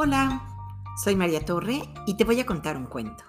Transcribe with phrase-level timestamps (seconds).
[0.00, 0.46] Hola,
[0.94, 3.24] soy María Torre y te voy a contar un cuento.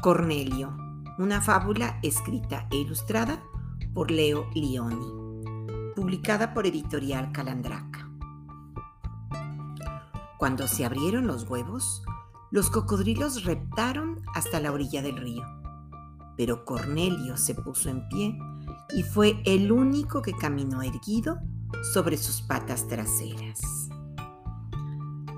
[0.00, 0.76] Cornelio,
[1.18, 3.40] una fábula escrita e ilustrada
[3.94, 5.54] por Leo Lioni,
[5.94, 8.10] publicada por Editorial Calandraca.
[10.36, 12.02] Cuando se abrieron los huevos,
[12.50, 15.44] los cocodrilos reptaron hasta la orilla del río,
[16.36, 18.36] pero Cornelio se puso en pie
[18.96, 21.38] y fue el único que caminó erguido
[21.92, 23.87] sobre sus patas traseras.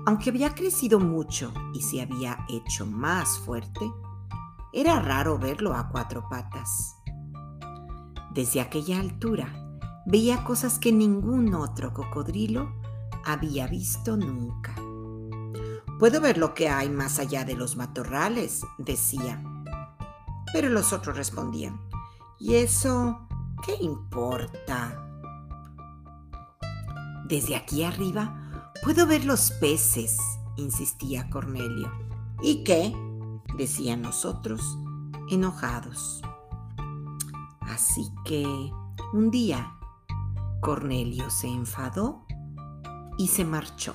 [0.05, 3.91] Aunque había crecido mucho y se había hecho más fuerte,
[4.73, 6.95] era raro verlo a cuatro patas.
[8.33, 9.53] Desde aquella altura
[10.05, 12.73] veía cosas que ningún otro cocodrilo
[13.25, 14.73] había visto nunca.
[15.99, 19.43] Puedo ver lo que hay más allá de los matorrales, decía.
[20.51, 21.79] Pero los otros respondían,
[22.39, 23.27] ¿y eso
[23.63, 25.07] qué importa?
[27.27, 28.40] Desde aquí arriba
[28.83, 30.17] Puedo ver los peces,
[30.57, 31.91] insistía Cornelio.
[32.41, 32.91] ¿Y qué?
[33.55, 34.77] decían nosotros,
[35.29, 36.21] enojados.
[37.59, 38.43] Así que
[39.13, 39.77] un día
[40.61, 42.25] Cornelio se enfadó
[43.19, 43.93] y se marchó.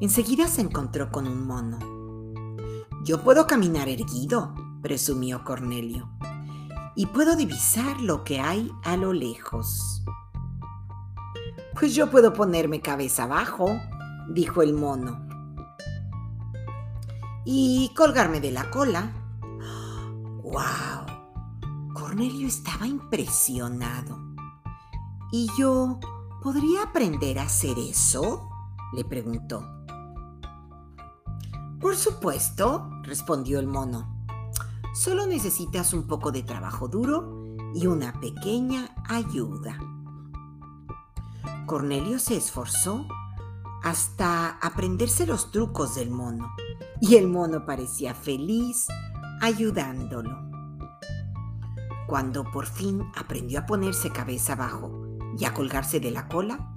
[0.00, 1.78] Enseguida se encontró con un mono.
[3.04, 6.08] Yo puedo caminar erguido, presumió Cornelio,
[6.94, 10.04] y puedo divisar lo que hay a lo lejos.
[11.78, 13.80] Pues yo puedo ponerme cabeza abajo,
[14.28, 15.26] dijo el mono.
[17.44, 19.10] Y colgarme de la cola.
[20.42, 21.92] ¡Wow!
[21.94, 24.18] Cornelio estaba impresionado.
[25.32, 25.98] ¿Y yo
[26.42, 28.48] podría aprender a hacer eso?
[28.92, 29.66] le preguntó.
[31.80, 34.26] Por supuesto, respondió el mono.
[34.94, 39.78] Solo necesitas un poco de trabajo duro y una pequeña ayuda.
[41.66, 43.06] Cornelio se esforzó
[43.82, 46.54] hasta aprenderse los trucos del mono
[47.00, 48.86] y el mono parecía feliz
[49.40, 50.50] ayudándolo.
[52.06, 56.72] Cuando por fin aprendió a ponerse cabeza abajo y a colgarse de la cola,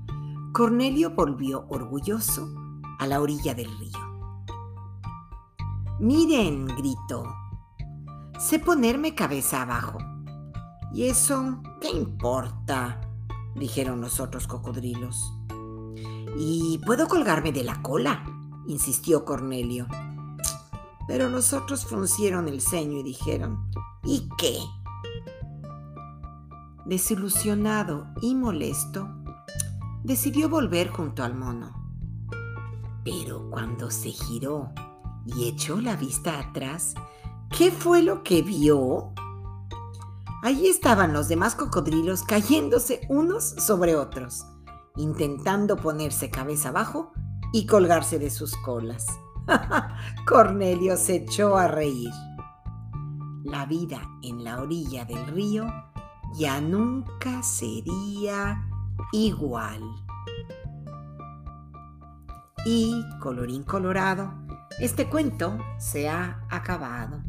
[0.54, 2.48] Cornelio volvió orgulloso
[3.00, 4.00] a la orilla del río.
[6.00, 7.36] Miren, gritó,
[8.40, 9.98] sé ponerme cabeza abajo.
[10.94, 13.05] ¿Y eso qué importa?
[13.56, 15.34] Dijeron los otros cocodrilos.
[16.38, 18.24] ¿Y puedo colgarme de la cola?
[18.68, 19.88] insistió Cornelio.
[21.08, 23.70] Pero los otros fruncieron el ceño y dijeron,
[24.04, 24.58] ¿y qué?
[26.86, 29.08] Desilusionado y molesto,
[30.04, 31.74] decidió volver junto al mono.
[33.04, 34.72] Pero cuando se giró
[35.26, 36.96] y echó la vista atrás,
[37.56, 39.15] ¿qué fue lo que vio?
[40.46, 44.46] Allí estaban los demás cocodrilos cayéndose unos sobre otros,
[44.96, 47.14] intentando ponerse cabeza abajo
[47.52, 49.08] y colgarse de sus colas.
[50.28, 52.12] Cornelio se echó a reír.
[53.44, 55.66] La vida en la orilla del río
[56.38, 58.64] ya nunca sería
[59.14, 59.82] igual.
[62.68, 64.32] Y, colorín colorado,
[64.80, 67.24] este cuento se ha acabado.